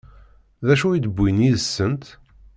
[0.65, 2.03] D acu i d-wwint yid-sent?